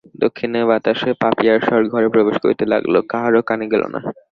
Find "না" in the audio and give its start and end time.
3.93-3.99